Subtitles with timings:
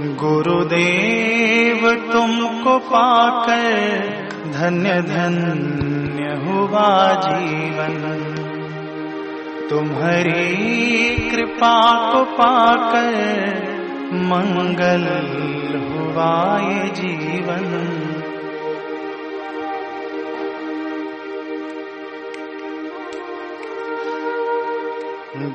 [0.00, 3.74] गुरुदेव तुमको पाकर
[4.52, 7.96] धन्य धन्य हुआ जीवन।
[9.70, 10.56] तुम्हारी
[11.30, 11.76] कृपा
[12.12, 13.14] को पाकर
[14.12, 15.04] मंगल
[15.90, 17.66] हुआ ये जीवन।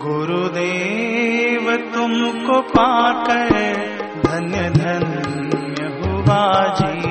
[0.02, 3.95] गुरुदेव तुमको पाकर
[4.36, 7.05] धन्य धन्य धन्यवाजी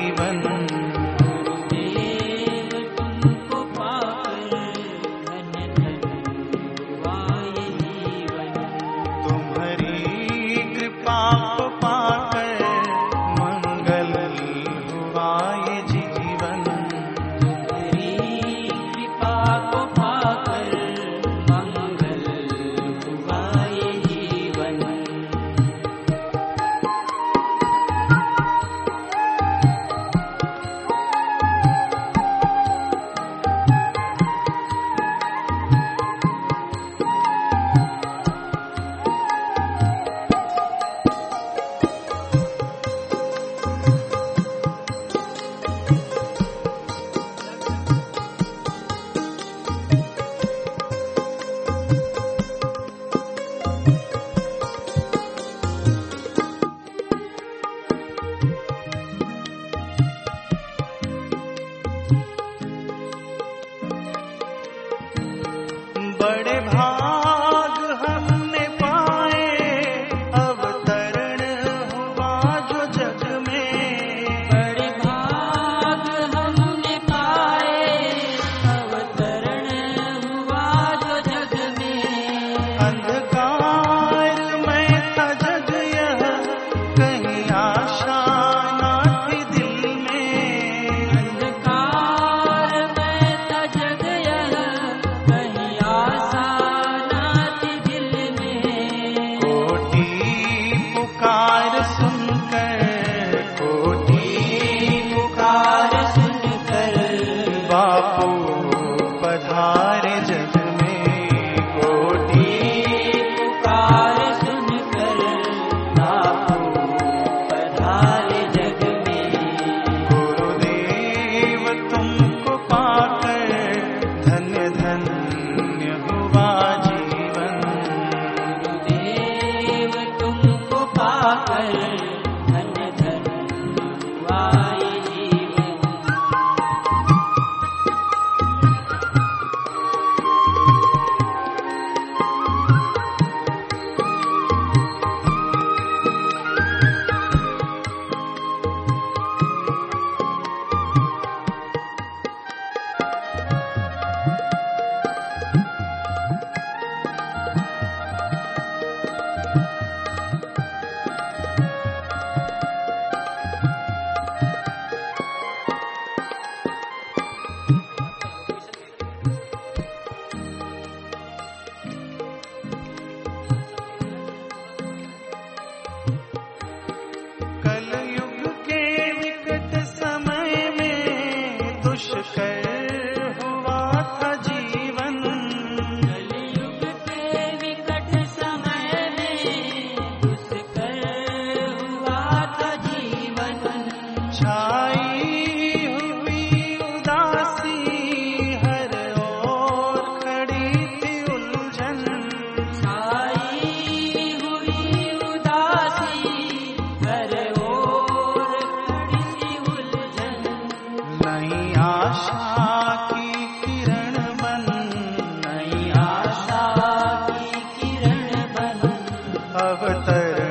[219.85, 220.44] अवतर